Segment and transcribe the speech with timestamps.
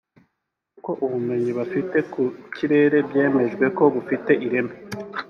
[0.73, 4.73] kuko ubumenyi bafite ku by’ikirere byemejwe ko bufite ireme